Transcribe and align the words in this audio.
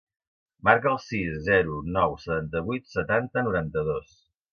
Marca 0.67 0.87
el 0.91 0.95
sis, 1.01 1.35
zero, 1.47 1.75
nou, 1.97 2.15
setanta-vuit, 2.23 2.89
setanta, 2.95 3.45
noranta-dos. 3.49 4.17